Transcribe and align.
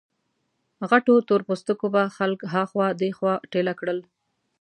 غټو 0.89 1.15
تور 1.27 1.41
پوستو 1.47 1.73
به 1.93 2.01
خلک 2.17 2.39
ها 2.53 2.63
خوا 2.71 2.87
دې 2.99 3.09
خوا 3.17 3.33
ټېله 3.51 3.73
کړل. 3.79 3.99